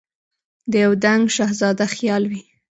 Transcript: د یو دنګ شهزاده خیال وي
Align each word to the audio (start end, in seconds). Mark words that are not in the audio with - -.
د 0.71 0.73
یو 0.83 0.93
دنګ 1.03 1.23
شهزاده 1.35 1.85
خیال 1.95 2.23
وي 2.31 2.41